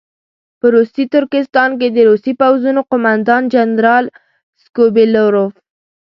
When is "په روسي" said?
0.59-1.03